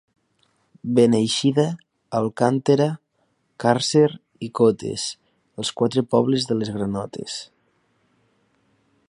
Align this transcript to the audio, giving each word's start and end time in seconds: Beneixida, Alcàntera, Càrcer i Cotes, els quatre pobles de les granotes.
Beneixida, 0.99 1.65
Alcàntera, 2.19 2.87
Càrcer 3.65 4.07
i 4.49 4.51
Cotes, 4.61 5.07
els 5.61 5.73
quatre 5.83 6.07
pobles 6.17 6.49
de 6.53 6.59
les 6.63 6.75
granotes. 6.79 7.39